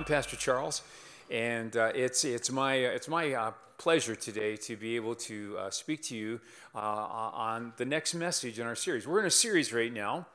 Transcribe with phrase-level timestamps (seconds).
[0.00, 0.80] I'm Pastor Charles,
[1.30, 5.68] and uh, it's it's my it's my uh, pleasure today to be able to uh,
[5.68, 6.40] speak to you
[6.74, 9.06] uh, on the next message in our series.
[9.06, 10.26] We're in a series right now,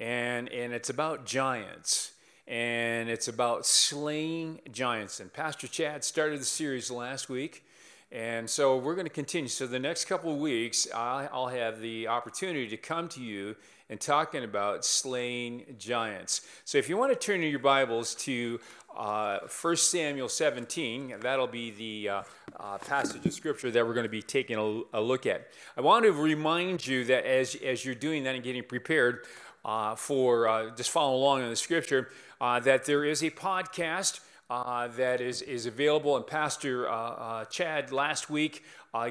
[0.00, 2.10] and and it's about giants,
[2.48, 5.20] and it's about slaying giants.
[5.20, 7.62] And Pastor Chad started the series last week.
[8.12, 9.48] And so we're going to continue.
[9.48, 13.56] So the next couple of weeks, I'll have the opportunity to come to you
[13.90, 16.42] and talking about slaying giants.
[16.64, 18.60] So if you want to turn in your Bibles to
[18.96, 22.22] uh, 1 Samuel 17, that'll be the uh,
[22.58, 25.48] uh, passage of scripture that we're going to be taking a, a, look at.
[25.76, 29.26] I want to remind you that as, as you're doing that and getting prepared
[29.64, 34.20] uh, for uh, just following along in the scripture, uh, that there is a podcast.
[34.50, 36.16] Uh, that is, is available.
[36.16, 36.84] And Pastor
[37.50, 38.62] Chad last week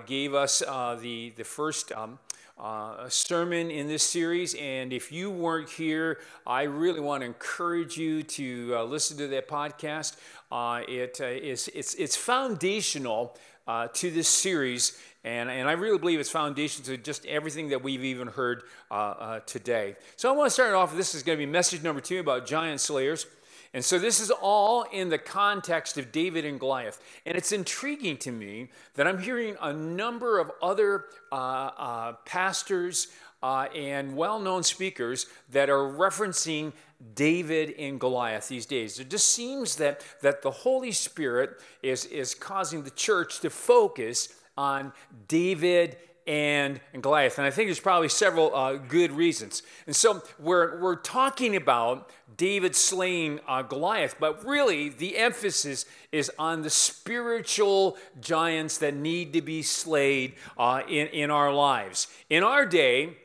[0.06, 2.20] gave us the, the first um,
[2.58, 4.56] uh, sermon in this series.
[4.56, 9.28] And if you weren't here, I really want to encourage you to uh, listen to
[9.28, 10.18] that podcast.
[10.52, 13.38] Uh, it uh, is it's, it's foundational
[13.68, 15.00] uh, to this series.
[15.23, 19.40] And, and I really believe it's foundational to just everything that we've even heard uh,
[19.45, 19.95] today.
[20.17, 20.95] So I want to start off.
[20.95, 23.26] This is going to be message number two about giant slayers.
[23.74, 27.02] And so this is all in the context of David and Goliath.
[27.26, 33.08] And it's intriguing to me that I'm hearing a number of other uh, uh, pastors
[33.42, 36.72] uh, and well known speakers that are referencing
[37.16, 39.00] David and Goliath these days.
[39.00, 44.30] It just seems that, that the Holy Spirit is, is causing the church to focus
[44.56, 44.94] on
[45.28, 45.98] David
[46.28, 47.38] and, and Goliath.
[47.38, 49.64] And I think there's probably several uh, good reasons.
[49.86, 56.32] And so we're, we're talking about David slaying uh, Goliath, but really the emphasis is
[56.39, 62.08] on the spiritual giants that need to be slayed uh, in, in our lives.
[62.30, 63.17] In our day,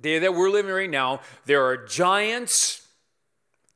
[0.00, 2.86] day that we're living right now, there are giants,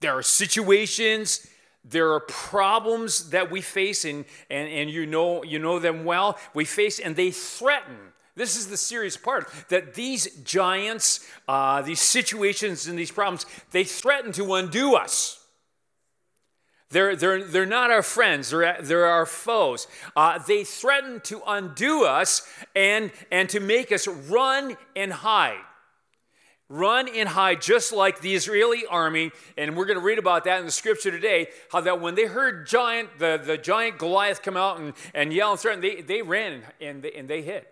[0.00, 1.46] there are situations,
[1.84, 6.38] there are problems that we face, and, and, and you, know, you know them well.
[6.54, 7.96] We face, and they threaten.
[8.36, 13.84] This is the serious part that these giants, uh, these situations, and these problems, they
[13.84, 15.40] threaten to undo us.
[16.90, 19.86] They're, they're, they're not our friends, they're, they're our foes.
[20.16, 25.60] Uh, they threaten to undo us and, and to make us run and hide
[26.68, 29.30] run and hide just like the Israeli army.
[29.56, 31.48] And we're going to read about that in the scripture today.
[31.70, 35.52] How that when they heard giant, the, the giant Goliath come out and, and yell
[35.52, 37.66] and threaten, they, they ran and they, and they hid.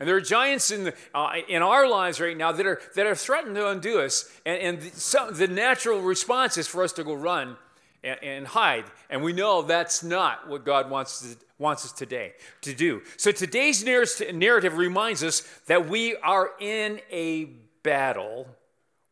[0.00, 3.06] And there are giants in, the, uh, in our lives right now that are, that
[3.06, 4.30] are threatening to undo us.
[4.46, 7.56] And, and the, the natural response is for us to go run
[8.04, 8.84] and, and, hide.
[9.10, 13.02] And we know that's not what God wants, to, wants us today to do.
[13.16, 17.48] So today's narrative reminds us that we are in a
[17.88, 18.46] battle,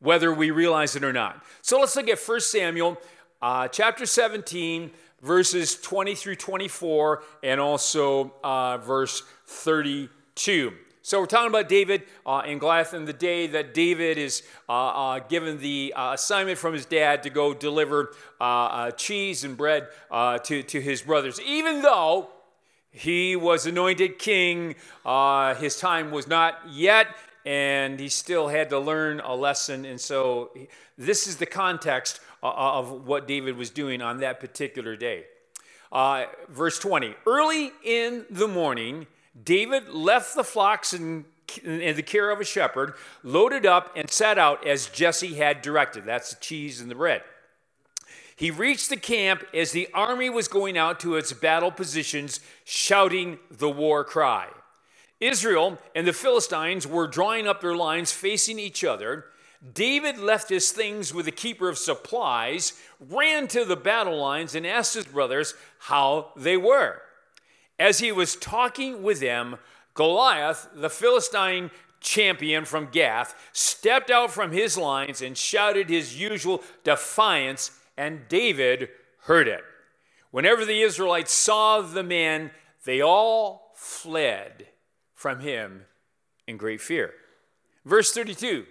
[0.00, 1.42] whether we realize it or not.
[1.62, 2.98] So let's look at 1 Samuel
[3.40, 4.90] uh, chapter 17,
[5.22, 10.74] verses 20 through 24, and also uh, verse 32.
[11.00, 14.72] So we're talking about David uh, in Goliath and the day that David is uh,
[14.72, 19.56] uh, given the uh, assignment from his dad to go deliver uh, uh, cheese and
[19.56, 21.40] bread to, to his brothers.
[21.40, 22.28] Even though
[22.90, 24.74] he was anointed king,
[25.56, 27.06] his time was not yet
[27.46, 29.84] and he still had to learn a lesson.
[29.84, 30.50] And so,
[30.98, 35.24] this is the context uh, uh, of what David was doing on that particular day.
[35.92, 39.06] Uh, verse 20 Early in the morning,
[39.42, 41.24] David left the flocks in,
[41.62, 46.04] in the care of a shepherd, loaded up, and set out as Jesse had directed.
[46.04, 47.22] That's the cheese and the bread.
[48.34, 53.38] He reached the camp as the army was going out to its battle positions, shouting
[53.50, 54.48] the war cry.
[55.20, 59.26] Israel and the Philistines were drawing up their lines facing each other.
[59.72, 64.66] David left his things with the keeper of supplies, ran to the battle lines, and
[64.66, 67.00] asked his brothers how they were.
[67.78, 69.56] As he was talking with them,
[69.94, 71.70] Goliath, the Philistine
[72.00, 78.90] champion from Gath, stepped out from his lines and shouted his usual defiance, and David
[79.22, 79.64] heard it.
[80.30, 82.50] Whenever the Israelites saw the man,
[82.84, 84.66] they all fled
[85.26, 85.84] from him
[86.46, 87.12] in great fear.
[87.84, 88.64] Verse 32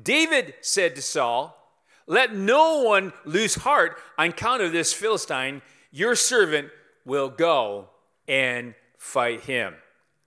[0.00, 1.58] David said to Saul,
[2.06, 5.62] Let no one lose heart on account of this Philistine.
[5.90, 6.68] Your servant
[7.04, 7.88] will go
[8.28, 9.74] and fight him.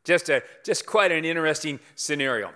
[0.04, 2.52] Just, a, just quite an interesting scenario.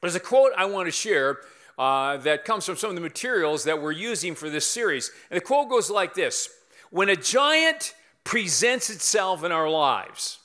[0.00, 1.38] There's a quote I want to share
[1.76, 5.10] uh, that comes from some of the materials that we're using for this series.
[5.28, 6.50] And the quote goes like this
[6.90, 10.38] When a giant presents itself in our lives,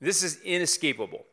[0.00, 1.24] this is inescapable.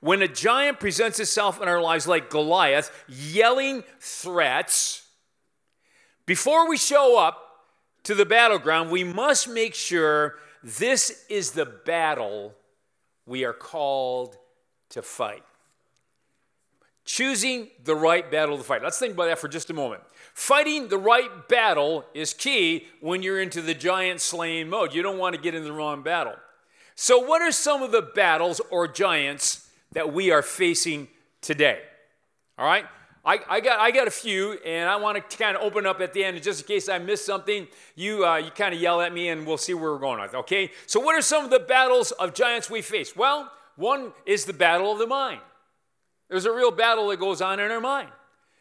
[0.00, 5.06] When a giant presents itself in our lives like Goliath, yelling threats,
[6.26, 7.40] before we show up
[8.04, 12.54] to the battleground, we must make sure this is the battle
[13.26, 14.36] we are called
[14.90, 15.42] to fight.
[17.04, 18.82] Choosing the right battle to fight.
[18.82, 20.02] Let's think about that for just a moment.
[20.32, 24.94] Fighting the right battle is key when you're into the giant slaying mode.
[24.94, 26.36] You don't want to get in the wrong battle.
[26.94, 31.08] So, what are some of the battles or giants that we are facing
[31.40, 31.80] today?
[32.58, 32.84] All right?
[33.26, 36.00] I, I, got, I got a few, and I want to kind of open up
[36.02, 37.66] at the end, just in case I miss something.
[37.96, 40.34] You, uh, you kind of yell at me, and we'll see where we're going with.
[40.34, 40.70] Okay.
[40.86, 43.16] So, what are some of the battles of giants we face?
[43.16, 45.40] Well, one is the battle of the mind.
[46.28, 48.10] There's a real battle that goes on in our mind.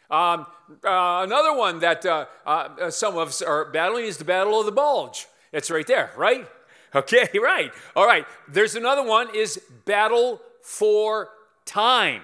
[0.09, 0.45] Um,
[0.83, 4.65] uh, another one that uh, uh, some of us are battling is the battle of
[4.65, 5.27] the bulge.
[5.51, 6.47] It's right there, right?
[6.95, 7.71] Okay, right.
[7.95, 8.25] All right.
[8.47, 11.29] There's another one is battle for
[11.65, 12.21] time.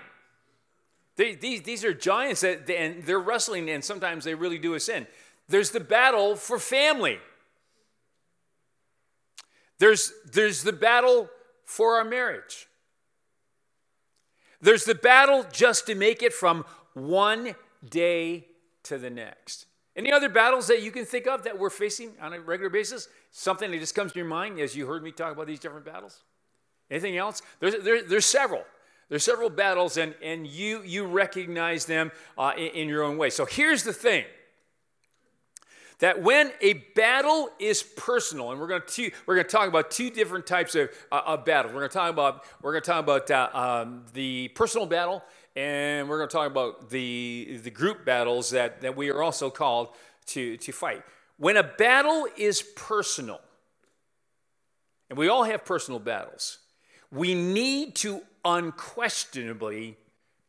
[1.17, 5.05] These, these are giants that, and they're wrestling, and sometimes they really do us in.
[5.49, 7.19] There's the battle for family.
[9.79, 11.29] There's, there's the battle
[11.65, 12.67] for our marriage.
[14.61, 17.55] There's the battle just to make it from one
[17.87, 18.45] day
[18.83, 19.65] to the next.
[19.95, 23.09] Any other battles that you can think of that we're facing on a regular basis?
[23.31, 25.85] Something that just comes to your mind as you heard me talk about these different
[25.85, 26.23] battles?
[26.89, 27.41] Anything else?
[27.59, 28.63] There's, there, there's several.
[29.09, 33.29] There's several battles, and, and you, you recognize them uh, in, in your own way.
[33.29, 34.25] So here's the thing
[35.99, 39.91] that when a battle is personal, and we're going to we're going to talk about
[39.91, 41.73] two different types of, uh, of battles.
[41.73, 45.23] We're going to talk about we're going to talk about uh, um, the personal battle,
[45.55, 49.49] and we're going to talk about the the group battles that that we are also
[49.49, 49.89] called
[50.27, 51.03] to to fight.
[51.39, 53.39] When a battle is personal,
[55.09, 56.57] and we all have personal battles,
[57.11, 59.95] we need to unquestionably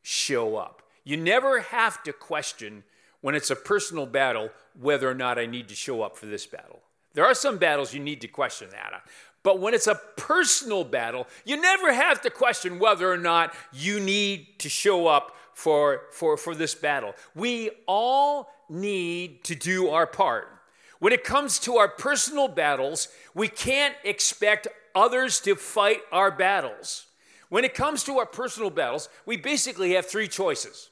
[0.03, 0.83] show up.
[1.05, 2.83] You never have to question
[3.21, 4.51] when it's a personal battle
[4.81, 6.81] whether or not I need to show up for this battle.
[7.15, 9.03] There are some battles you need to question that.
[9.45, 14.01] But when it's a personal battle, you never have to question whether or not you
[14.01, 17.15] need to show up for, for, for this battle.
[17.37, 20.49] We all need to do our part.
[21.01, 27.07] When it comes to our personal battles, we can't expect others to fight our battles.
[27.49, 30.91] When it comes to our personal battles, we basically have three choices.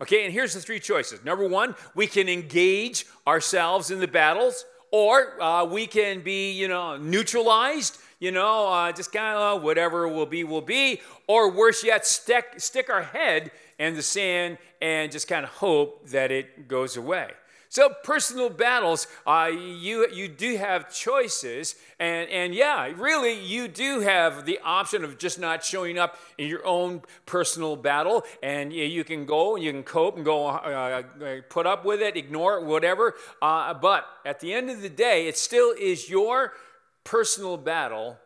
[0.00, 1.24] Okay, and here's the three choices.
[1.24, 6.68] Number one, we can engage ourselves in the battles, or uh, we can be, you
[6.68, 11.50] know, neutralized, you know, uh, just kind of uh, whatever will be, will be, or
[11.50, 16.30] worse yet, stick, stick our head in the sand and just kind of hope that
[16.30, 17.30] it goes away.
[17.70, 24.00] So personal battles, uh, you you do have choices, and and yeah, really you do
[24.00, 29.04] have the option of just not showing up in your own personal battle, and you,
[29.04, 32.56] can go, and you can cope, and go uh, uh, put up with it, ignore
[32.58, 33.14] it, whatever.
[33.42, 36.54] Uh, but at the end of the day, it still is your
[37.04, 38.16] personal battle,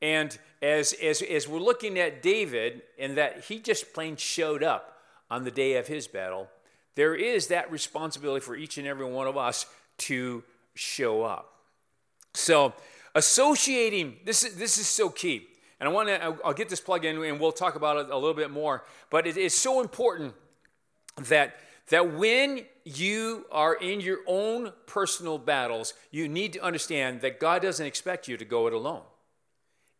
[0.00, 5.02] and as as as we're looking at David, and that he just plain showed up
[5.30, 6.48] on the day of his battle
[6.98, 9.66] there is that responsibility for each and every one of us
[9.98, 10.42] to
[10.74, 11.54] show up.
[12.34, 12.74] So,
[13.14, 15.46] associating, this is, this is so key.
[15.78, 18.16] And I want to, I'll get this plug in and we'll talk about it a
[18.16, 18.82] little bit more.
[19.10, 20.34] But it is so important
[21.28, 21.54] that,
[21.90, 27.62] that when you are in your own personal battles, you need to understand that God
[27.62, 29.02] doesn't expect you to go it alone.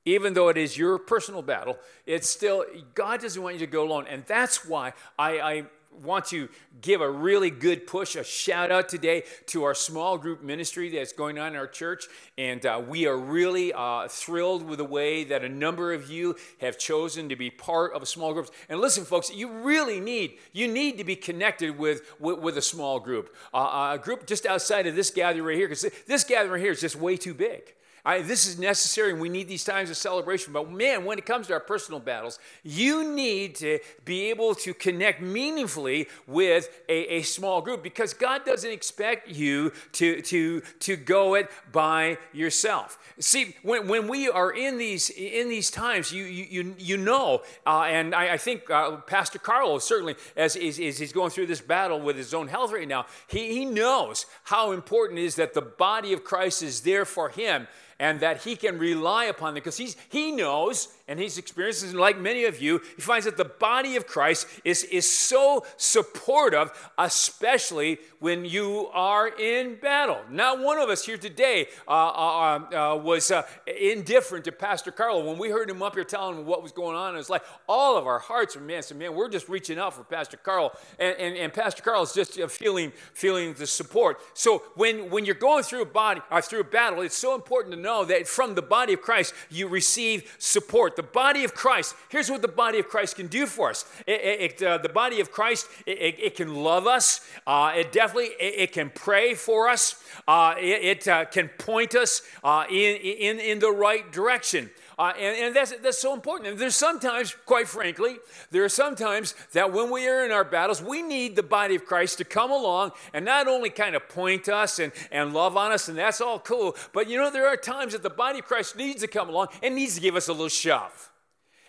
[0.04, 2.64] Even though it is your personal battle, it's still,
[2.96, 4.06] God doesn't want you to go alone.
[4.08, 5.64] And that's why I, I
[6.02, 6.48] want to
[6.80, 11.12] give a really good push, a shout out today to our small group ministry that's
[11.12, 12.06] going on in our church.
[12.36, 16.36] And uh, we are really uh, thrilled with the way that a number of you
[16.60, 18.50] have chosen to be part of a small group.
[18.68, 22.62] And listen, folks, you really need, you need to be connected with, with, with a
[22.62, 23.34] small group.
[23.52, 26.72] Uh, a group just outside of this gathering right here, because this gathering right here
[26.72, 27.74] is just way too big.
[28.08, 30.54] I, this is necessary and we need these times of celebration.
[30.54, 34.72] But man, when it comes to our personal battles, you need to be able to
[34.72, 40.96] connect meaningfully with a, a small group because God doesn't expect you to, to, to
[40.96, 42.98] go it by yourself.
[43.20, 47.82] See, when, when we are in these, in these times, you, you, you know, uh,
[47.82, 52.00] and I, I think uh, Pastor Carlo certainly, as, as he's going through this battle
[52.00, 55.60] with his own health right now, he, he knows how important it is that the
[55.60, 57.68] body of Christ is there for him
[58.00, 62.18] and that he can rely upon them because he knows and he's experienced this, like
[62.18, 67.98] many of you, he finds that the body of Christ is, is so supportive, especially
[68.18, 70.18] when you are in battle.
[70.30, 75.24] Not one of us here today uh, uh, uh, was uh, indifferent to Pastor Carlo.
[75.24, 77.44] When we heard him up here telling him what was going on, it was like
[77.66, 80.72] all of our hearts were, man, said, man, we're just reaching out for Pastor Carlo.
[80.98, 84.20] And, and, and Pastor Carl is just uh, feeling, feeling the support.
[84.34, 87.74] So when, when you're going through a, body, uh, through a battle, it's so important
[87.74, 91.94] to know that from the body of Christ, you receive support the body of Christ,
[92.08, 93.84] here's what the body of Christ can do for us.
[94.06, 94.20] It,
[94.60, 97.20] it, uh, the body of Christ, it, it can love us.
[97.46, 100.02] Uh, it definitely, it, can pray for us.
[100.26, 104.70] Uh, it uh, can point us uh, in, in, in the right direction.
[104.98, 106.50] Uh, and, and that's, that's so important.
[106.50, 108.16] And there's sometimes, quite frankly,
[108.50, 111.84] there are sometimes that when we are in our battles, we need the body of
[111.84, 115.70] Christ to come along and not only kind of point us and, and love on
[115.70, 118.46] us, and that's all cool, but you know, there are times that the body of
[118.46, 121.12] Christ needs to come along and needs to give us a little shove.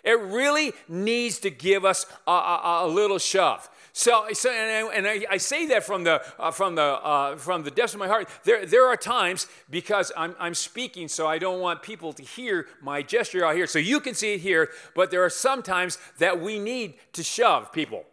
[0.02, 3.68] It really needs to give us a, a, a little shove.
[4.00, 7.64] So, so and, I, and I, say that from the, uh, from, the, uh, from
[7.64, 8.30] the depths of my heart.
[8.44, 12.66] There, there are times, because I'm, I'm speaking, so I don't want people to hear
[12.80, 15.98] my gesture out here, so you can see it here, but there are some times
[16.16, 18.06] that we need to shove people.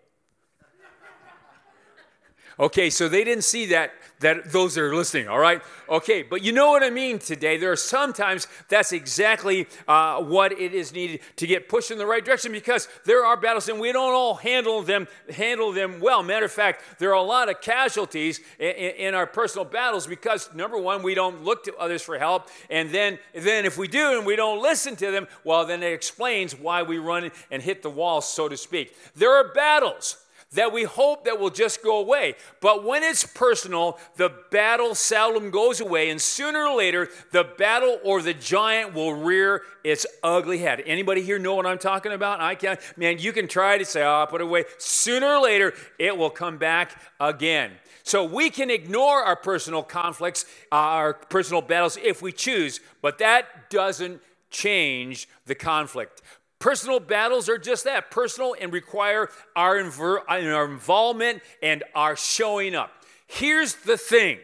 [2.60, 5.62] Okay, so they didn't see that that those that are listening, all right?
[5.88, 7.58] Okay, but you know what I mean today.
[7.58, 12.06] There are sometimes that's exactly uh, what it is needed to get pushed in the
[12.08, 16.24] right direction because there are battles and we don't all handle them handle them well.
[16.24, 20.50] Matter of fact, there are a lot of casualties in, in our personal battles because
[20.56, 24.18] number one, we don't look to others for help, and then then if we do
[24.18, 27.84] and we don't listen to them, well, then it explains why we run and hit
[27.84, 28.96] the wall, so to speak.
[29.16, 30.18] There are battles
[30.54, 32.36] that we hope that will just go away.
[32.62, 38.00] But when it's personal, the battle seldom goes away, and sooner or later, the battle
[38.04, 40.82] or the giant will rear its ugly head.
[40.86, 42.40] Anybody here know what I'm talking about?
[42.40, 42.68] I can.
[42.68, 46.18] Not man, you can try to say, "Oh, put it away." Sooner or later, it
[46.18, 47.72] will come back again.
[48.04, 53.18] So we can ignore our personal conflicts, uh, our personal battles if we choose, but
[53.18, 56.22] that doesn't change the conflict.
[56.60, 62.76] Personal battles are just that personal and require our, inver- our involvement and our showing
[62.76, 62.92] up.
[63.28, 64.40] Here's the thing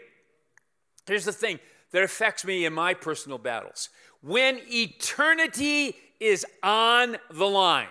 [1.08, 1.60] here's the thing
[1.92, 3.90] that affects me in my personal battles.
[4.22, 7.90] When eternity is on the line,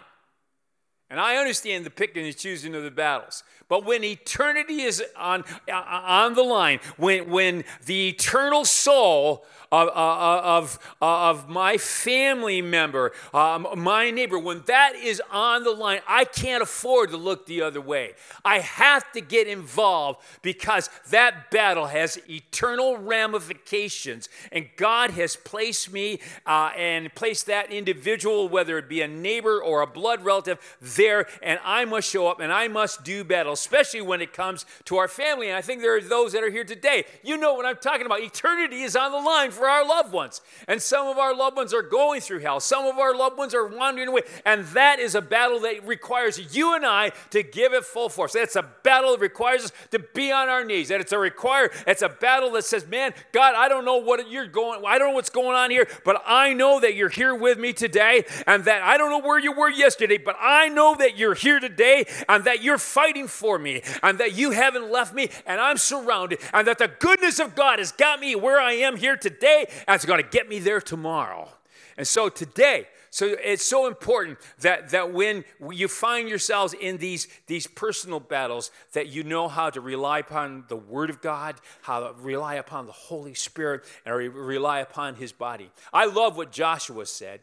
[1.12, 3.44] and I understand the picking and choosing of the battles.
[3.68, 9.88] But when eternity is on, uh, on the line, when, when the eternal soul of,
[9.88, 15.70] uh, uh, of, of my family member, um, my neighbor, when that is on the
[15.70, 18.12] line, I can't afford to look the other way.
[18.44, 24.28] I have to get involved because that battle has eternal ramifications.
[24.50, 29.62] And God has placed me uh, and placed that individual, whether it be a neighbor
[29.62, 30.58] or a blood relative,
[31.02, 34.64] there, and I must show up and I must do battle, especially when it comes
[34.84, 35.48] to our family.
[35.48, 37.04] And I think there are those that are here today.
[37.22, 38.20] You know what I'm talking about.
[38.20, 40.40] Eternity is on the line for our loved ones.
[40.68, 42.60] And some of our loved ones are going through hell.
[42.60, 44.22] Some of our loved ones are wandering away.
[44.44, 48.32] And that is a battle that requires you and I to give it full force.
[48.32, 50.88] That's a battle that requires us to be on our knees.
[50.88, 54.30] That it's a require, it's a battle that says, man, God, I don't know what
[54.30, 57.34] you're going, I don't know what's going on here, but I know that you're here
[57.34, 60.91] with me today, and that I don't know where you were yesterday, but I know
[60.96, 65.14] that you're here today, and that you're fighting for me, and that you haven't left
[65.14, 68.72] me, and I'm surrounded, and that the goodness of God has got me where I
[68.72, 71.48] am here today, and it's going to get me there tomorrow.
[71.96, 77.28] And so today, so it's so important that, that when you find yourselves in these,
[77.46, 82.00] these personal battles, that you know how to rely upon the Word of God, how
[82.00, 85.70] to rely upon the Holy Spirit, and rely upon His body.
[85.92, 87.40] I love what Joshua said.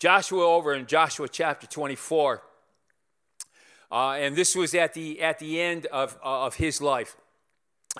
[0.00, 2.42] Joshua over in Joshua chapter 24,
[3.92, 7.18] uh, and this was at the, at the end of, of his life.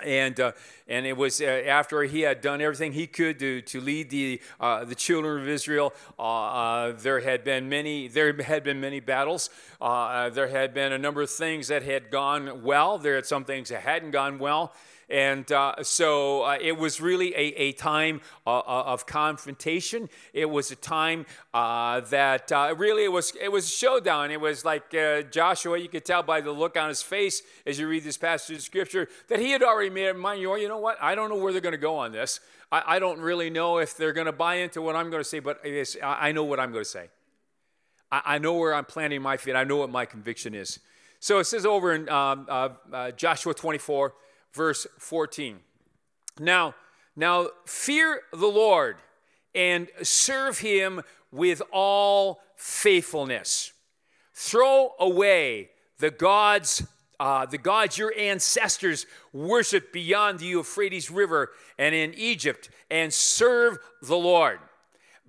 [0.03, 0.51] and uh,
[0.87, 4.41] and it was uh, after he had done everything he could to to lead the
[4.59, 5.93] uh, the children of Israel.
[6.17, 9.49] Uh, uh, there had been many there had been many battles.
[9.79, 12.97] Uh, there had been a number of things that had gone well.
[12.97, 14.73] There had some things that hadn't gone well.
[15.11, 20.07] And uh, so uh, it was really a, a time uh, uh of confrontation.
[20.31, 24.31] It was a time uh, that uh, really it was it was a showdown.
[24.31, 24.89] It was like
[25.29, 25.77] Joshua.
[25.77, 28.61] You could tell by the look on his face as you read this passage of
[28.61, 30.39] scripture that he had already made up mind.
[30.39, 30.97] You know, you know what?
[31.01, 32.39] I don't know where they're going to go on this.
[32.71, 35.27] I, I, don't really know if they're going to buy into what I'm going to
[35.27, 35.59] say, but
[36.01, 37.09] I know what I'm going to say.
[38.09, 39.55] I, I, know where I'm planting my feet.
[39.57, 40.79] I know what my conviction is.
[41.19, 42.47] So it says over in um,
[43.17, 44.13] Joshua 24
[44.53, 45.59] verse 14.
[46.39, 46.75] Now,
[47.15, 48.97] now fear the Lord
[49.53, 53.73] and serve him with all faithfulness.
[54.33, 56.83] Throw away the gods
[57.21, 63.77] uh, the gods your ancestors worshiped beyond the Euphrates River and in Egypt, and serve
[64.01, 64.57] the Lord.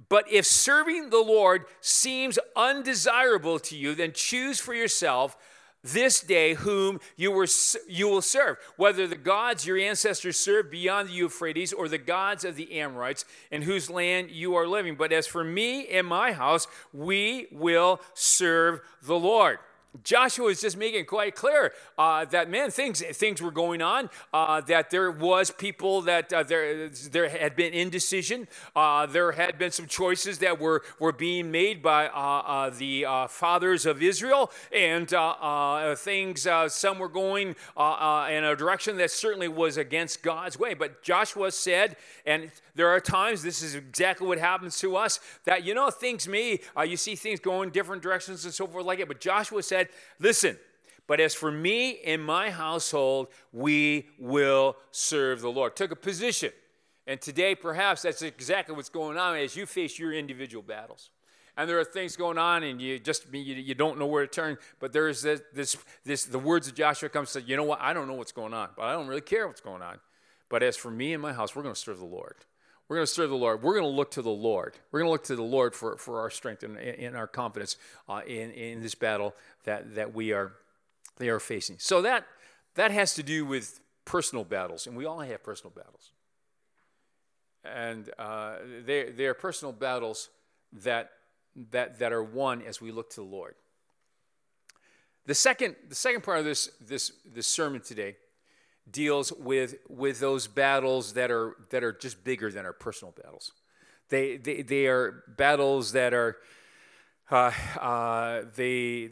[0.09, 5.37] But if serving the Lord seems undesirable to you, then choose for yourself
[5.83, 7.47] this day whom you, were,
[7.89, 12.45] you will serve, whether the gods your ancestors served beyond the Euphrates or the gods
[12.45, 14.95] of the Amorites in whose land you are living.
[14.95, 19.59] But as for me and my house, we will serve the Lord.
[20.05, 24.09] Joshua is just making it quite clear uh, that man things things were going on
[24.33, 29.59] uh, that there was people that uh, there there had been indecision uh, there had
[29.59, 34.51] been some choices that were were being made by uh, uh, the fathers of Israel.
[34.73, 35.09] And
[35.99, 40.75] things some were going in a direction that certainly was against God's way.
[40.75, 45.65] But Joshua said and there are times this is exactly what happens to us that
[45.65, 49.09] you know things may you see things going different directions and so forth like it.
[49.09, 50.59] But Joshua said said, Listen,
[51.07, 55.77] but as for me and my household, we will serve the Lord.
[55.77, 56.53] Took a position.
[57.07, 61.11] And today, perhaps that's exactly what's going on as you face your individual battles.
[61.57, 64.31] And there are things going on, and you just you, you don't know where to
[64.31, 64.57] turn.
[64.79, 67.81] But there is this, this, this the words of Joshua come say, you know what?
[67.81, 69.99] I don't know what's going on, but I don't really care what's going on.
[70.49, 72.37] But as for me and my house, we're going to serve the Lord.
[72.93, 73.63] We're going to serve the Lord.
[73.63, 74.77] We're going to look to the Lord.
[74.91, 77.79] We're going to look to the Lord for, for our strength and, and our confidence
[78.07, 79.35] uh, in, in this battle
[79.65, 80.53] that, that we are,
[81.17, 81.77] they are facing.
[81.79, 82.27] So that,
[82.75, 86.11] that has to do with personal battles, and we all have personal battles.
[87.65, 90.29] And uh, they, they are personal battles
[90.85, 91.13] that,
[91.71, 93.55] that, that are won as we look to the Lord.
[95.25, 98.17] The second, the second part of this, this, this sermon today
[98.91, 103.53] deals with, with those battles that are, that are just bigger than our personal battles.
[104.09, 106.37] They, they, they are battles that are,
[107.31, 109.11] uh, uh, they,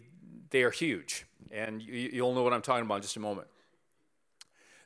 [0.51, 1.25] they are huge.
[1.51, 3.49] And you, you'll know what I'm talking about in just a moment.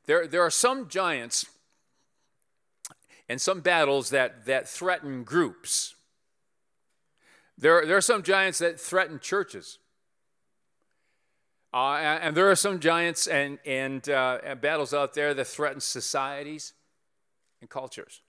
[0.07, 1.47] There, there are some giants
[3.29, 5.95] and some battles that, that threaten groups.
[7.57, 9.79] There, there are some giants that threaten churches.
[11.75, 15.45] Uh, and, and, there are some giants and, and, uh, and battles out there that
[15.45, 16.73] threaten societies
[17.61, 18.21] and cultures.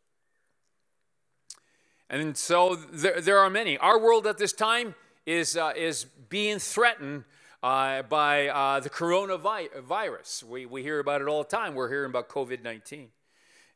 [2.09, 3.77] And so there, there are many.
[3.77, 4.95] Our world at this time
[5.27, 7.23] is, uh, is being threatened
[7.61, 10.43] uh, by uh, the coronavirus.
[10.43, 11.75] We, we hear about it all the time.
[11.75, 13.09] We're hearing about COVID 19.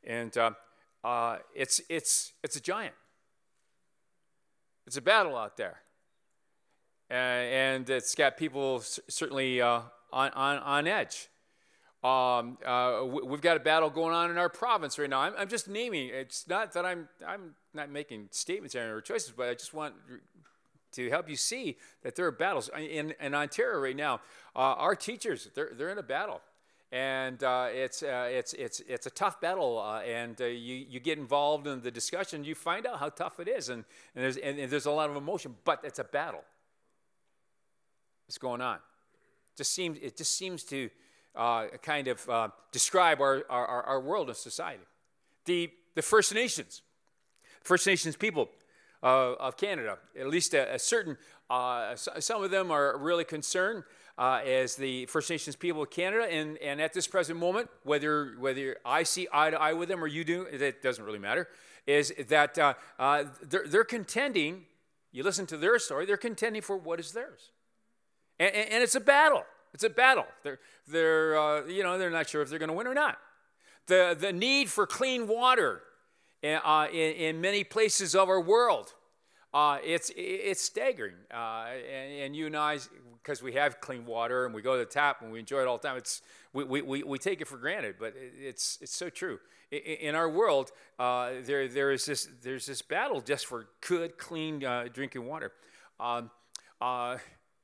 [0.03, 0.35] And
[1.53, 2.95] it's, it's, it's a giant,
[4.87, 5.81] it's a battle out there.
[7.09, 9.81] Uh, and it's got people certainly uh,
[10.13, 11.27] on, on, on edge.
[12.03, 15.19] Um, uh, we've got a battle going on in our province right now.
[15.19, 16.09] I'm, I'm, just naming.
[16.13, 19.95] It's not that I'm I'm not making statements or choices, but I just want
[20.93, 24.21] to help you see that there are battles in, in Ontario right now.
[24.55, 26.39] Uh, our teachers they're they're in a battle,
[26.93, 29.83] and uh, it's uh, it's it's it's a tough battle.
[30.05, 33.67] and you you get involved in the discussion, you find out how tough it is,
[33.67, 33.83] and
[34.15, 36.45] and there's and, and there's a lot of emotion, but it's a battle
[38.29, 38.75] what's going on.
[38.75, 40.91] It just seems, it just seems to
[41.35, 44.83] uh, kind of uh, describe our, our, our world and society.
[45.45, 46.83] The, the First Nations,
[47.63, 48.49] First Nations people
[49.01, 51.17] uh, of Canada, at least a, a certain,
[51.49, 53.83] uh, some of them are really concerned
[54.19, 56.31] uh, as the First Nations people of Canada.
[56.31, 60.03] And, and at this present moment, whether, whether I see eye to eye with them
[60.03, 61.47] or you do, that doesn't really matter,
[61.87, 64.65] is that uh, uh, they're, they're contending,
[65.11, 67.49] you listen to their story, they're contending for what is theirs.
[68.39, 69.43] And, and it's a battle.
[69.73, 70.25] It's a battle.
[70.43, 73.17] They're, they're, uh, you know, they're not sure if they're going to win or not.
[73.87, 75.81] The, the need for clean water
[76.43, 78.93] uh, in, in many places of our world,
[79.53, 81.15] uh, it's, it's staggering.
[81.33, 82.79] Uh, and, and, you and I
[83.21, 85.67] because we have clean water and we go to the tap and we enjoy it
[85.67, 85.97] all the time.
[85.97, 86.21] It's,
[86.53, 89.39] we, we, we, take it for granted, but it's, it's so true.
[89.71, 94.17] In, in our world, uh, there, there is this, there's this battle just for good,
[94.17, 95.51] clean uh, drinking water.
[95.99, 96.31] Um,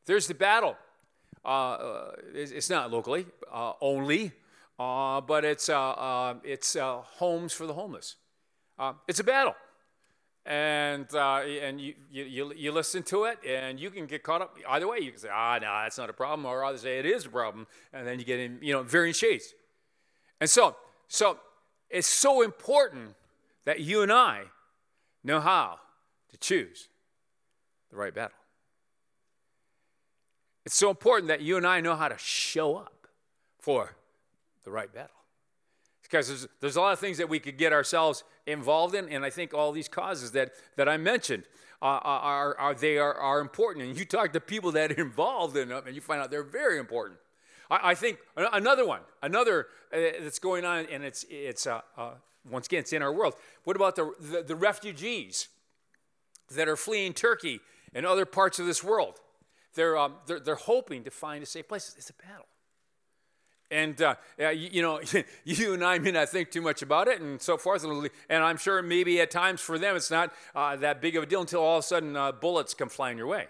[0.06, 0.76] there's the battle.
[1.44, 4.32] Uh, it's not locally uh, only,
[4.80, 5.70] uh, but it's,
[6.44, 8.16] it's homes for the homeless.
[9.08, 9.56] it's a battle
[10.46, 14.58] and uh, and you, you you listen to it, and you can get caught up
[14.70, 15.00] either way.
[15.00, 17.30] You can say, ah, no, that's not a problem, or either say it is a
[17.30, 19.56] problem, and then you get in, you know, varying shades.
[20.40, 20.76] And so,
[21.08, 21.40] so
[21.90, 23.16] it's so important
[23.66, 24.44] that you and I
[25.24, 25.80] know how
[26.30, 26.90] to choose
[27.90, 28.38] the right battle.
[30.66, 33.08] It's so important that you and I know how to show up
[33.60, 33.96] for
[34.64, 35.10] the right battle.
[36.02, 39.26] Because there's, there's a lot of things that we could get ourselves involved in, and
[39.26, 41.44] I think all these causes that, that I mentioned
[41.82, 43.86] uh, are, are, they are, are important.
[43.86, 46.44] And you talk to people that are involved in them, and you find out they're
[46.44, 47.20] very important.
[47.70, 52.12] I, I think another one, another uh, that's going on, and it's, it's uh, uh,
[52.50, 53.34] once again, it's in our world.
[53.64, 55.48] What about the, the, the refugees
[56.52, 57.60] that are fleeing Turkey
[57.94, 59.20] and other parts of this world?
[59.76, 61.94] They're, um, they're, they're hoping to find a safe place.
[61.98, 62.48] It's a battle.
[63.72, 65.02] And, uh, you, you, know,
[65.44, 67.84] you and I may not think too much about it and so forth.
[67.84, 71.26] And I'm sure maybe at times for them it's not uh, that big of a
[71.26, 73.48] deal until all of a sudden uh, bullets come flying your way.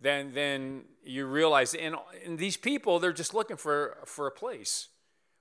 [0.00, 4.88] Then, then you realize, and, and these people, they're just looking for, for a place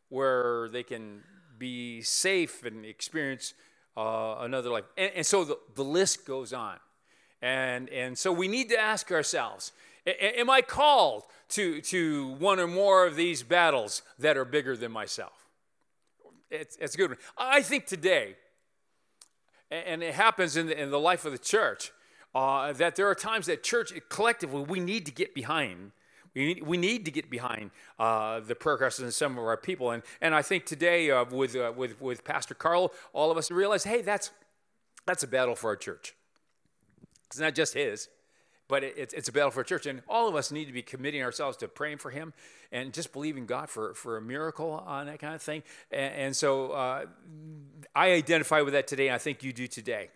[0.09, 1.21] where they can
[1.57, 3.53] be safe and experience
[3.97, 4.85] uh, another life.
[4.97, 6.77] And, and so the, the list goes on.
[7.45, 9.71] And, and so we need to ask ourselves
[10.07, 14.91] Am I called to, to one or more of these battles that are bigger than
[14.91, 15.47] myself?
[16.51, 17.19] It's, it's a good one.
[17.37, 18.35] I think today,
[19.71, 21.91] and it happens in the, in the life of the church,
[22.35, 25.91] uh, that there are times that church collectively we need to get behind.
[26.35, 29.89] We need, we need to get behind uh, the progress in some of our people.
[29.89, 33.49] And, and I think today, uh, with, uh, with, with Pastor Carl, all of us
[33.49, 34.31] realize hey, that's,
[35.07, 36.15] that's a battle for our church.
[37.27, 38.09] It's not just his,
[38.67, 39.85] but it's, it's a battle for a church.
[39.85, 42.33] And all of us need to be committing ourselves to praying for him
[42.71, 45.63] and just believing God for, for a miracle on that kind of thing.
[45.91, 47.05] And, and so uh,
[47.95, 50.09] I identify with that today, and I think you do today.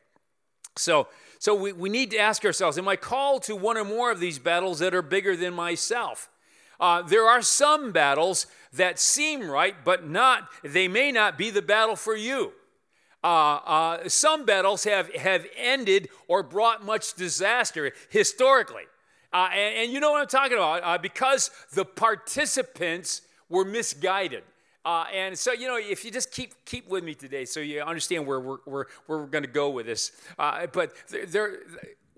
[0.75, 1.07] So,
[1.39, 4.19] so we, we need to ask ourselves Am I called to one or more of
[4.19, 6.29] these battles that are bigger than myself?
[6.79, 11.61] Uh, there are some battles that seem right, but not, they may not be the
[11.61, 12.53] battle for you.
[13.23, 18.83] Uh, uh, some battles have, have ended or brought much disaster historically.
[19.31, 24.43] Uh, and, and, you know what I'm talking about uh, because the participants were misguided.
[24.85, 27.81] Uh, and so, you know, if you just keep keep with me today, so you
[27.81, 30.13] understand where we're, where, where we're going to go with this.
[30.39, 30.93] Uh, but
[31.27, 31.59] there,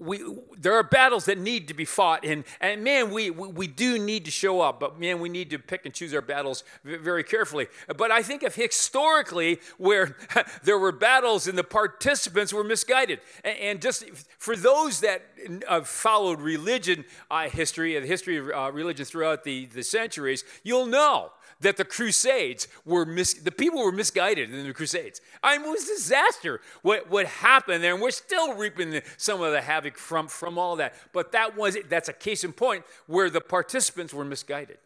[0.02, 0.20] we,
[0.58, 4.00] there are battles that need to be fought, and, and man, we, we, we, do
[4.00, 7.24] need to show up, but man, we need to pick and choose our battles very
[7.24, 7.68] carefully.
[7.96, 10.18] But I think of historically where
[10.64, 13.20] there were battles and the participants were misguided.
[13.44, 14.10] And, and just
[14.40, 15.22] for those that
[15.68, 20.88] uh, followed religion uh, history, the history of uh, religion throughout the, the centuries, you'll
[20.88, 25.22] know that the Crusades were mis- the people were misguided in the Crusades.
[25.42, 29.04] I mean, it was a disaster what, what happened there, and we're still reaping the,
[29.18, 30.94] some of the havoc from, from all that.
[31.14, 34.78] But that was that's a case in point where the participants were misguided.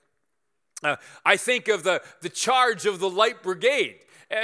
[0.84, 3.98] Uh, I think of the, the charge of the Light Brigade.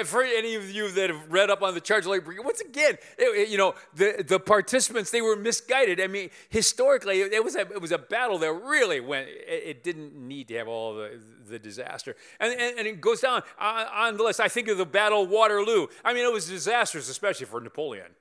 [0.05, 2.61] For any of you that have read up on the charge of Light Brigade, once
[2.61, 5.99] again, it, you know, the, the participants, they were misguided.
[5.99, 9.83] I mean, historically, it was a, it was a battle that really went, it, it
[9.83, 12.15] didn't need to have all the, the disaster.
[12.39, 14.39] And, and, and it goes down on, on, the list.
[14.39, 15.87] I think of the Battle of Waterloo.
[16.05, 18.11] I mean, it was disastrous, especially for Napoleon.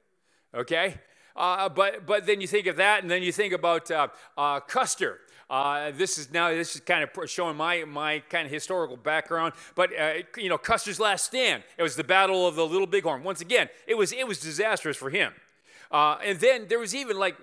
[0.54, 0.94] Okay?
[1.36, 4.60] Uh, but, but then you think of that, and then you think about uh, uh,
[4.60, 5.20] Custer.
[5.50, 9.52] Uh, this is now this is kind of showing my my kind of historical background.
[9.74, 11.64] But uh, you know, Custer's last stand.
[11.76, 13.24] It was the Battle of the Little Bighorn.
[13.24, 15.32] Once again, it was it was disastrous for him.
[15.90, 17.36] Uh, and then there was even like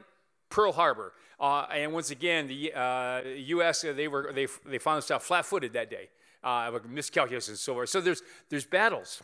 [0.50, 1.12] Pearl Harbor.
[1.39, 3.84] Uh, and once again, the uh, U.S.
[3.84, 6.10] Uh, they were they, they found themselves flat-footed that day,
[6.43, 7.89] uh, miscalculations and so forth.
[7.89, 9.22] So there's there's battles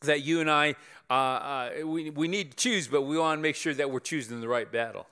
[0.00, 0.74] that you and I
[1.10, 4.00] uh, uh, we, we need to choose, but we want to make sure that we're
[4.00, 5.06] choosing the right battle.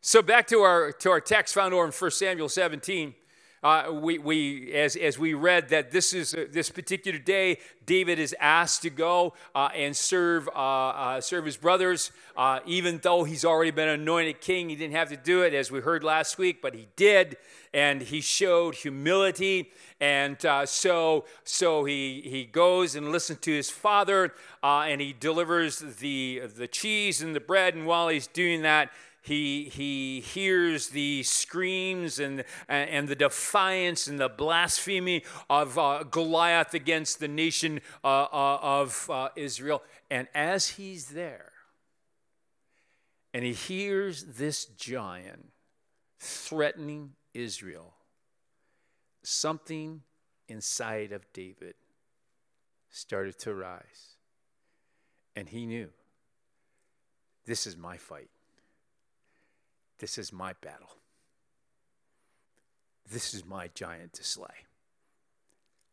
[0.00, 3.14] So back to our to our text found over in 1 Samuel 17.
[3.60, 8.20] Uh, we, we, as, as we read that this is uh, this particular day, David
[8.20, 13.24] is asked to go uh, and serve uh, uh, serve his brothers, uh, even though
[13.24, 14.68] he's already been anointed king.
[14.68, 17.36] He didn't have to do it, as we heard last week, but he did,
[17.74, 19.72] and he showed humility.
[20.00, 24.32] And so, so he he goes and listens to his father,
[24.62, 27.74] and he delivers the the cheese and the bread.
[27.74, 28.92] And while he's doing that,
[29.28, 36.72] he, he hears the screams and, and the defiance and the blasphemy of uh, Goliath
[36.72, 39.82] against the nation uh, uh, of uh, Israel.
[40.10, 41.52] And as he's there,
[43.34, 45.50] and he hears this giant
[46.18, 47.94] threatening Israel,
[49.22, 50.02] something
[50.48, 51.74] inside of David
[52.88, 54.16] started to rise.
[55.36, 55.90] And he knew
[57.44, 58.30] this is my fight.
[59.98, 60.90] This is my battle.
[63.10, 64.46] This is my giant to slay.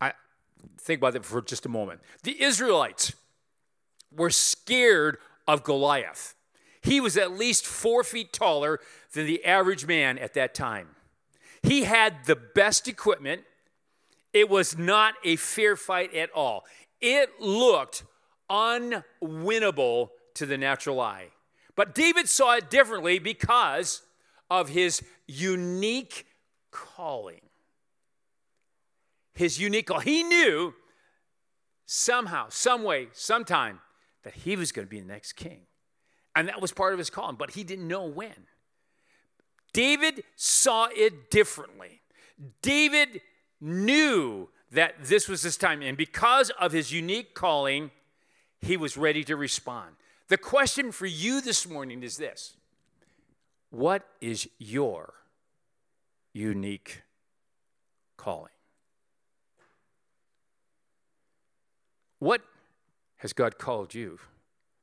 [0.02, 0.14] I
[0.80, 2.02] think about that for just a moment.
[2.24, 3.14] The Israelites
[4.16, 6.36] were scared of Goliath.
[6.82, 8.80] He was at least four feet taller
[9.14, 10.90] than the average man at that time.
[11.64, 13.42] He had the best equipment.
[14.34, 16.66] It was not a fair fight at all.
[17.02, 18.04] It looked
[18.50, 21.30] unwinnable to the natural eye.
[21.76, 24.02] But David saw it differently because
[24.50, 26.26] of his unique
[26.72, 27.42] calling.
[29.34, 30.00] His unique call.
[30.00, 30.74] He knew
[31.86, 33.82] somehow, some way, sometime
[34.24, 35.62] that he was going to be the next king.
[36.36, 38.48] And that was part of his calling, but he didn't know when.
[39.74, 42.02] David saw it differently.
[42.62, 43.22] David
[43.60, 47.92] knew that this was his time, and because of his unique calling,
[48.62, 49.96] he was ready to respond.
[50.28, 52.56] The question for you this morning is this
[53.70, 55.14] What is your
[56.34, 57.04] unique
[58.18, 58.52] calling?
[62.20, 62.42] What
[63.18, 64.20] has God called you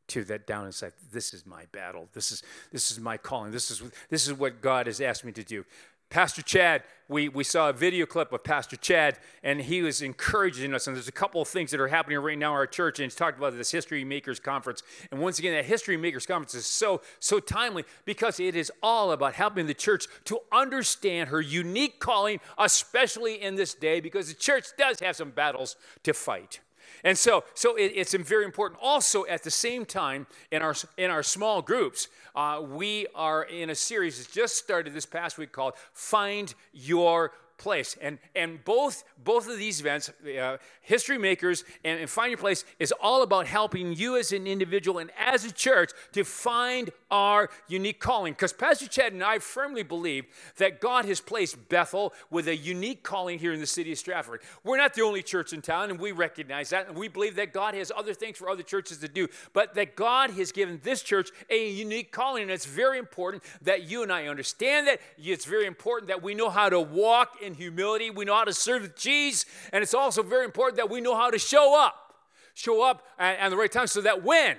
[0.09, 0.93] to that down inside?
[1.11, 2.09] This is my battle.
[2.13, 3.51] This is, this is my calling.
[3.51, 5.65] This is, this is what God has asked me to do.
[6.13, 10.75] Pastor Chad, we, we saw a video clip of Pastor Chad, and he was encouraging
[10.75, 10.87] us.
[10.87, 13.05] And there's a couple of things that are happening right now in our church, and
[13.05, 14.83] he's talked about this History Makers Conference.
[15.11, 19.13] And once again, that History Makers Conference is so, so timely because it is all
[19.13, 24.35] about helping the church to understand her unique calling, especially in this day, because the
[24.35, 26.61] church does have some battles to fight.
[27.05, 28.81] And so, so it, it's very important.
[28.83, 33.71] Also, at the same time, in our in our small groups, uh, we are in
[33.71, 37.97] a series that just started this past week called "Find Your place.
[38.03, 42.65] And, and both, both of these events, uh, History Makers and, and Find Your Place,
[42.81, 47.49] is all about helping you as an individual and as a church to find our
[47.69, 48.33] unique calling.
[48.33, 50.25] Because Pastor Chad and I firmly believe
[50.57, 54.41] that God has placed Bethel with a unique calling here in the city of Stratford.
[54.65, 56.89] We're not the only church in town, and we recognize that.
[56.89, 59.95] And we believe that God has other things for other churches to do, but that
[59.95, 62.43] God has given this church a unique calling.
[62.43, 65.01] And it's very important that you and I understand that.
[65.17, 68.11] It's very important that we know how to walk in humility.
[68.11, 69.47] We know how to serve cheese.
[69.73, 72.15] And it's also very important that we know how to show up.
[72.55, 74.57] Show up at, at the right time so that when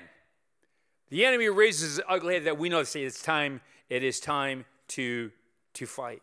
[1.10, 4.20] the enemy raises his ugly head, that we know to say it's time, it is
[4.20, 5.32] time to,
[5.76, 6.22] to fight.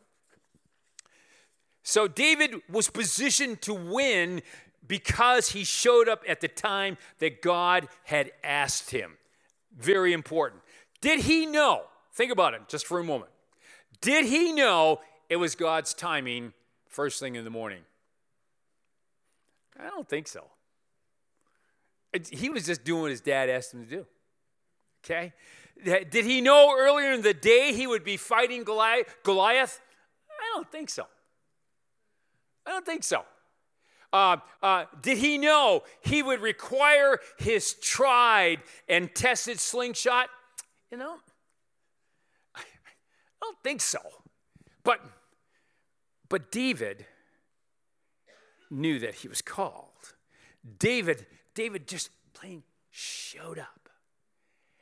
[1.83, 4.43] So David was positioned to win
[4.87, 9.17] because he showed up at the time that God had asked him.
[9.79, 10.63] Very important.
[11.01, 11.83] Did he know?
[12.13, 13.31] Think about it just for a moment.
[14.01, 16.53] Did he know it was God's timing
[16.91, 17.81] first thing in the morning?
[19.79, 20.45] I don't think so.
[22.31, 24.07] He was just doing what his dad asked him to do.
[25.05, 25.33] Okay?
[25.83, 29.09] Did he know earlier in the day he would be fighting Goliath?
[29.27, 31.07] I don't think so.
[32.67, 33.25] I don't think so.
[34.13, 40.29] Uh, uh, did he know he would require his tried and tested slingshot?
[40.91, 41.17] You know,
[42.55, 42.63] I
[43.41, 44.01] don't think so.
[44.83, 45.01] But
[46.31, 47.05] but David
[48.71, 50.15] knew that he was called.
[50.79, 53.91] David, David just plain showed up.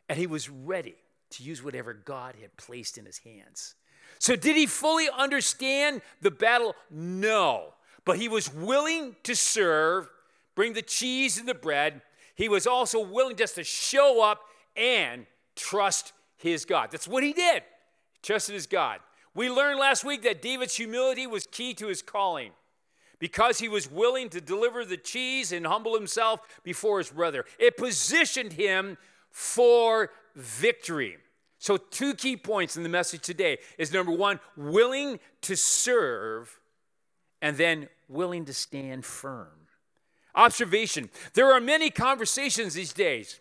[0.08, 0.94] And he was ready
[1.30, 3.74] to use whatever God had placed in his hands.
[4.18, 6.74] So, did he fully understand the battle?
[6.90, 7.74] No.
[8.04, 10.08] But he was willing to serve,
[10.54, 12.02] bring the cheese and the bread.
[12.34, 14.40] He was also willing just to show up
[14.76, 16.90] and trust his God.
[16.90, 17.62] That's what he did.
[18.12, 19.00] He trusted his God.
[19.38, 22.50] We learned last week that David's humility was key to his calling
[23.20, 27.44] because he was willing to deliver the cheese and humble himself before his brother.
[27.56, 28.98] It positioned him
[29.30, 31.18] for victory.
[31.60, 36.58] So, two key points in the message today is number one, willing to serve,
[37.40, 39.68] and then willing to stand firm.
[40.34, 43.38] Observation there are many conversations these days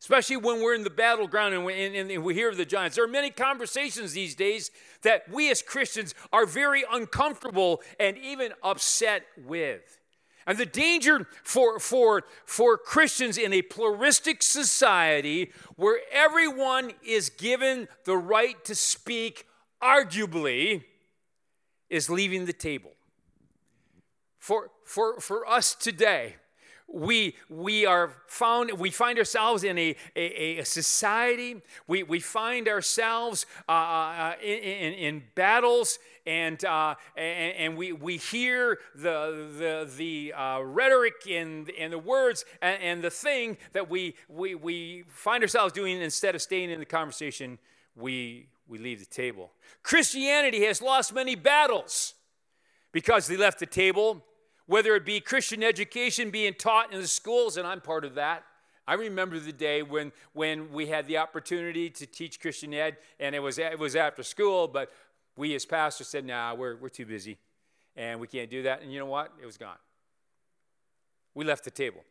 [0.00, 2.96] especially when we're in the battleground and we, and, and we hear of the giants.
[2.96, 4.70] There are many conversations these days
[5.02, 9.98] that we as Christians are very uncomfortable and even upset with.
[10.46, 17.88] And the danger for, for, for Christians in a pluralistic society where everyone is given
[18.04, 19.46] the right to speak,
[19.82, 20.84] arguably,
[21.90, 22.92] is leaving the table.
[24.38, 26.36] For, for, for us today,
[26.88, 31.60] we, we are found we find ourselves in a, a, a society.
[31.86, 37.92] We, we find ourselves uh, uh in, in, in, battles and, uh, and, and, we,
[37.92, 43.56] we hear the, the, the uh, rhetoric and, and the words and, and the thing
[43.72, 47.58] that we, we, we find ourselves doing instead of staying in the conversation
[47.94, 49.52] we, we leave the table.
[49.82, 52.14] Christianity has lost many battles
[52.90, 54.24] because they left the table
[54.66, 58.44] whether it be Christian education being taught in the schools, and I'm part of that.
[58.88, 63.34] I remember the day when, when we had the opportunity to teach Christian ed, and
[63.34, 64.92] it was, it was after school, but
[65.36, 67.38] we as pastors said, nah, we're, we're too busy,
[67.96, 68.82] and we can't do that.
[68.82, 69.32] And you know what?
[69.40, 69.76] It was gone.
[71.34, 72.02] We left the table.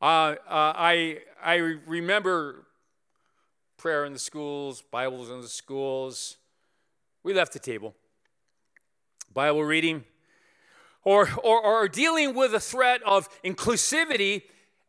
[0.00, 1.54] Uh, uh, I, I
[1.86, 2.66] remember
[3.76, 6.36] prayer in the schools, Bibles in the schools.
[7.22, 7.94] We left the table.
[9.32, 10.04] Bible reading,
[11.04, 14.42] or, or, or dealing with a threat of inclusivity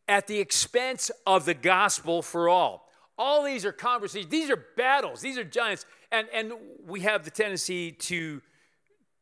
[0.07, 2.89] at the expense of the gospel for all.
[3.17, 6.53] All these are conversations, these are battles, these are giants, and, and
[6.85, 8.41] we have the tendency to,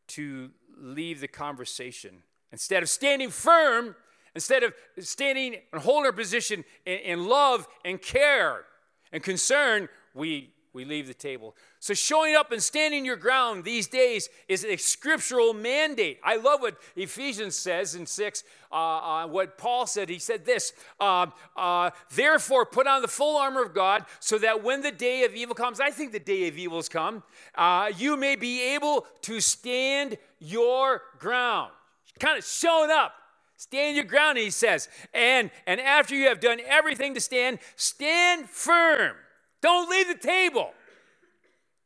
[0.10, 2.24] to leave the conversation.
[2.52, 3.96] Instead of standing firm,
[4.34, 8.66] instead of standing and holding our position in, in love and care
[9.12, 11.56] and concern, we we leave the table.
[11.80, 16.20] So, showing up and standing your ground these days is a scriptural mandate.
[16.24, 20.08] I love what Ephesians says in 6, uh, uh, what Paul said.
[20.08, 24.64] He said this uh, uh, Therefore, put on the full armor of God, so that
[24.64, 27.24] when the day of evil comes, I think the day of evil has come,
[27.56, 31.72] uh, you may be able to stand your ground.
[32.20, 33.14] Kind of showing up.
[33.58, 34.88] Stand your ground, he says.
[35.14, 39.16] And, and after you have done everything to stand, stand firm.
[39.62, 40.74] Don't leave the table.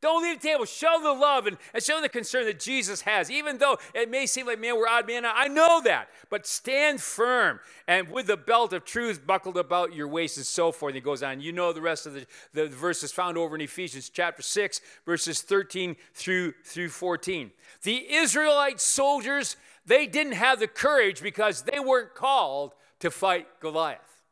[0.02, 0.66] Don't leave the table.
[0.66, 3.30] Show the love and, and, show the concern that Jesus has.
[3.30, 5.24] Even though it may seem like, man, we're odd man.
[5.24, 6.08] I know that.
[6.28, 10.70] But stand firm and with the belt of truth buckled about your waist and so
[10.70, 10.90] forth.
[10.90, 11.40] And he goes on.
[11.40, 15.40] You know the rest of the, the verses found over in Ephesians chapter 6, verses
[15.40, 17.50] 13 through, through 14.
[17.82, 24.22] The Israelite soldiers, they didn't have the courage because they weren't called to fight Goliath.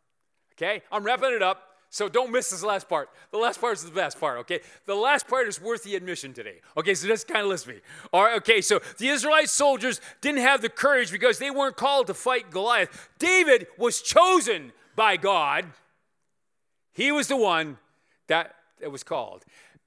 [0.53, 0.83] Okay?
[0.93, 1.74] I'm wrapping it up.
[1.95, 3.09] So don't miss this last part.
[3.31, 4.59] The last part is the best part, okay?
[4.85, 6.57] The last part is worth the admission today.
[6.77, 7.81] Okay, so just kind of listen to me.
[8.13, 12.09] All right, okay, so the Israelite soldiers didn't have the courage because they weren't called
[12.09, 13.11] to fight Goliath.
[13.21, 15.67] David was chosen by God.
[16.95, 17.79] He was the one
[18.27, 19.45] that, that was called.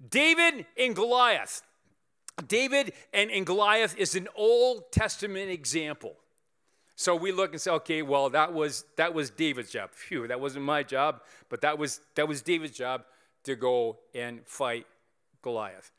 [0.09, 1.61] David and Goliath.
[2.47, 6.15] David and, and Goliath is an Old Testament example.
[6.99, 9.91] So we look and say, okay, well, that was that was David's job.
[9.91, 13.03] Phew, that wasn't my job, but that was that was David's job
[13.43, 14.87] to go and fight
[15.43, 15.91] Goliath.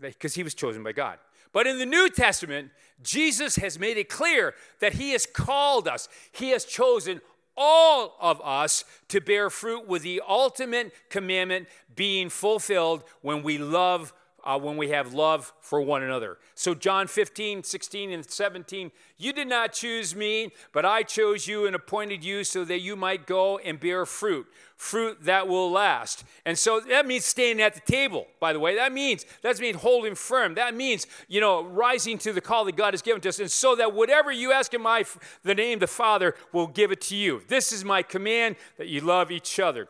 [0.00, 1.18] Because he was chosen by God.
[1.52, 2.70] But in the New Testament,
[3.02, 6.08] Jesus has made it clear that he has called us.
[6.30, 7.20] He has chosen
[7.56, 14.12] all of us to bear fruit with the ultimate commandment being fulfilled when we love
[14.44, 16.38] uh, when we have love for one another.
[16.54, 21.66] So, John 15, 16, and 17, you did not choose me, but I chose you
[21.66, 26.24] and appointed you so that you might go and bear fruit, fruit that will last.
[26.44, 28.74] And so that means staying at the table, by the way.
[28.74, 30.54] That means, that means holding firm.
[30.54, 33.38] That means, you know, rising to the call that God has given to us.
[33.38, 35.04] And so that whatever you ask in my,
[35.44, 37.42] the name the Father will give it to you.
[37.48, 39.88] This is my command that you love each other.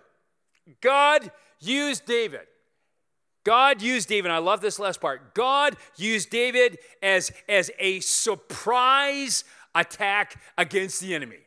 [0.81, 2.47] God used David
[3.45, 5.35] God used David, I love this last part.
[5.35, 11.39] God used David as, as a surprise attack against the enemy.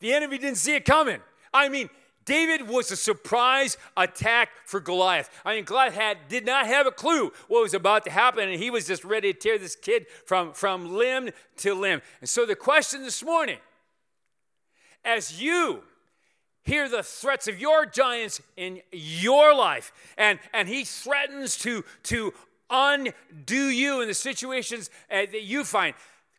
[0.00, 1.20] The enemy didn't see it coming.
[1.52, 1.88] I mean,
[2.24, 5.30] David was a surprise attack for Goliath.
[5.44, 8.60] I mean, Goliath had, did not have a clue what was about to happen, and
[8.60, 12.02] he was just ready to tear this kid from, from limb to limb.
[12.20, 13.58] And so, the question this morning
[15.04, 15.82] as you
[16.62, 19.92] hear the threats of your giants in your life.
[20.16, 22.32] And, and he threatens to, to
[22.70, 25.94] undo you in the situations uh, that you find.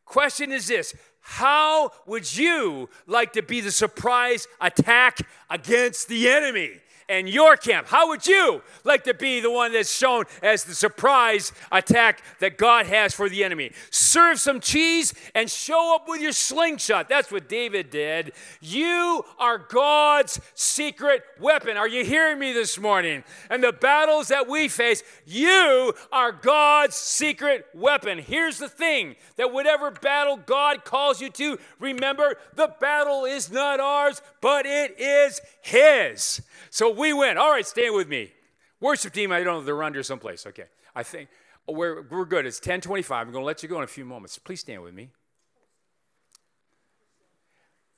[0.05, 6.79] Question is this How would you like to be the surprise attack against the enemy
[7.11, 7.87] and your camp.
[7.87, 12.57] How would you like to be the one that's shown as the surprise attack that
[12.57, 13.73] God has for the enemy?
[13.89, 17.09] Serve some cheese and show up with your slingshot.
[17.09, 18.31] That's what David did.
[18.61, 21.75] You are God's secret weapon.
[21.75, 23.25] Are you hearing me this morning?
[23.49, 28.19] And the battles that we face, you are God's secret weapon.
[28.19, 33.81] Here's the thing that whatever battle God calls you to, remember the battle is not
[33.81, 36.41] ours, but it is His.
[36.69, 37.37] So we win.
[37.37, 38.31] All right, stand with me.
[38.79, 40.45] Worship team, I don't know, they're under someplace.
[40.47, 40.65] Okay.
[40.95, 41.29] I think
[41.67, 42.45] oh, we're, we're good.
[42.45, 43.27] It's 1025.
[43.27, 44.37] I'm going to let you go in a few moments.
[44.37, 45.09] Please stand with me.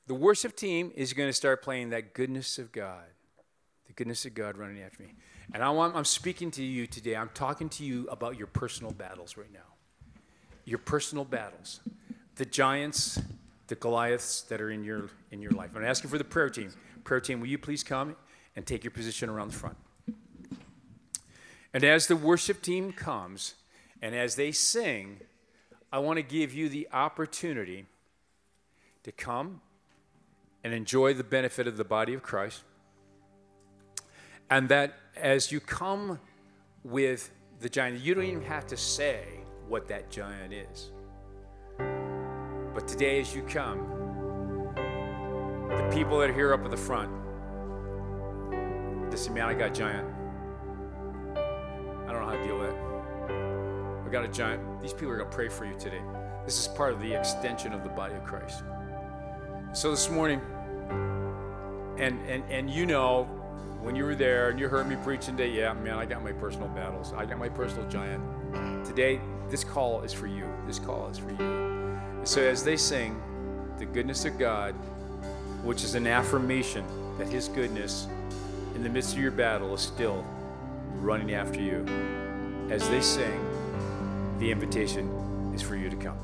[0.08, 3.06] The worship team is going to start playing that goodness of God.
[3.88, 5.14] The goodness of God running after me.
[5.54, 7.16] And I want, I'm speaking to you today.
[7.16, 9.60] I'm talking to you about your personal battles right now.
[10.66, 11.80] Your personal battles.
[12.36, 13.22] The giants,
[13.68, 15.72] the Goliaths that are in your, in your life.
[15.76, 16.72] I'm asking for the prayer team.
[17.04, 18.16] Prayer team, will you please come?
[18.56, 19.78] and take your position around the front.
[21.74, 23.56] And as the worship team comes
[24.02, 25.20] and as they sing,
[25.92, 27.86] I want to give you the opportunity
[29.04, 29.62] to come
[30.64, 32.64] and enjoy the benefit of the body of Christ.
[34.50, 36.20] And that as you come
[36.84, 39.26] with the giant, you don't even have to say
[39.68, 40.92] what that giant is.
[42.74, 43.88] But today, as you come,
[45.70, 47.12] the people that are here up at the front,
[49.16, 50.08] say, man, I got giant.
[51.36, 52.76] I don't know how to deal with it.
[54.06, 54.82] I got a giant.
[54.82, 56.02] These people are going to pray for you today.
[56.46, 58.64] This is part of the extension of the body of Christ.
[59.74, 60.42] So this morning,
[61.98, 63.24] and and and you know,
[63.82, 66.32] when you were there and you heard me preaching today, yeah, man, I got my
[66.32, 67.14] personal battles.
[67.14, 68.24] I got my personal giant.
[68.86, 70.48] Today, this call is for you.
[70.68, 71.83] This call is for you.
[72.26, 73.22] So as they sing,
[73.78, 74.74] the goodness of God,
[75.62, 76.86] which is an affirmation
[77.18, 78.08] that His goodness
[78.76, 80.26] in the midst of your battle is still
[81.02, 81.86] running after you.
[82.70, 83.46] As they sing,
[84.40, 86.18] the invitation is for you to come.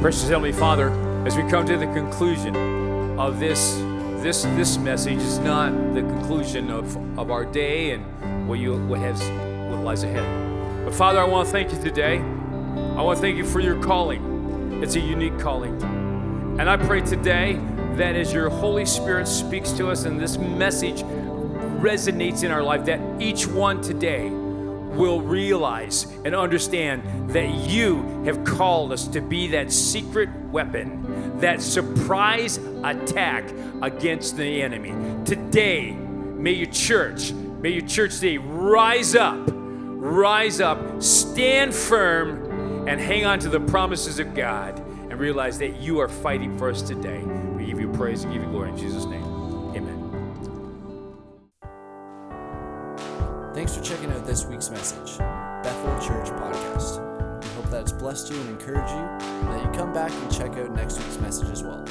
[0.00, 0.90] Precious Heavenly Father,
[1.26, 2.54] as we come to the conclusion
[3.18, 3.74] of this,
[4.22, 9.00] this, this message is not the conclusion of, of our day and what, you, what,
[9.00, 9.20] has,
[9.88, 10.84] lies ahead.
[10.84, 12.18] But Father, I want to thank you today.
[12.18, 14.82] I want to thank you for your calling.
[14.82, 15.80] It's a unique calling.
[16.60, 17.58] And I pray today
[17.94, 21.02] that as your Holy Spirit speaks to us and this message
[21.80, 28.44] resonates in our life, that each one today will realize and understand that you have
[28.44, 34.92] called us to be that secret weapon, that surprise attack against the enemy.
[35.24, 39.48] Today, may your church, may your church today rise up,
[39.98, 45.80] rise up, stand firm, and hang on to the promises of God and realize that
[45.80, 47.22] you are fighting for us today.
[47.56, 49.24] We give you praise and give you glory in Jesus' name.
[49.74, 49.98] Amen.
[53.54, 57.04] Thanks for checking out this week's message, Bethel Church Podcast.
[57.42, 60.32] We hope that it's blessed you and encouraged you, and that you come back and
[60.32, 61.84] check out next week's message as well.